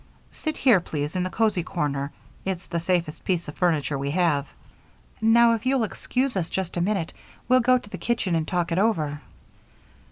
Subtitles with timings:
[0.31, 2.11] Sit here, please, in the cozy corner
[2.43, 4.47] it's the safest piece of furniture we have.
[5.21, 7.13] Now if you'll excuse us just a minute
[7.47, 9.21] we'll go to the kitchen and talk it over."